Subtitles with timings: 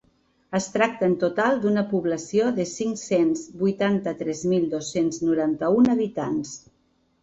[0.59, 6.61] Es tracta en total d’una població de cinc-cents vuitanta-tres mil dos-cents noranta-un habitants.